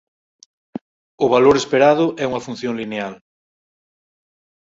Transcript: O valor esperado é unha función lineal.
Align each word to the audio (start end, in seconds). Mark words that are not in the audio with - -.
O 1.23 1.25
valor 1.33 1.55
esperado 1.57 2.05
é 2.23 2.25
unha 2.31 2.43
función 2.47 2.73
lineal. 2.81 3.15